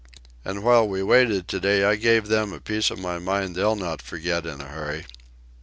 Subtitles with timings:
[0.43, 3.75] And while we waited to day I gave them a piece of my mind they'll
[3.75, 5.05] not forget in a hurry."